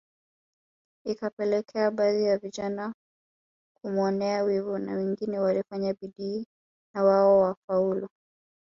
Ikapelekea 1.05 1.91
baadhi 1.91 2.23
ya 2.23 2.37
vijana 2.37 2.93
kumuonea 3.81 4.43
wivu 4.43 4.77
na 4.77 4.93
wengine 4.93 5.39
walifanya 5.39 5.93
bidii 5.93 6.45
na 6.95 7.03
wao 7.03 7.39
wafaulu 7.39 8.09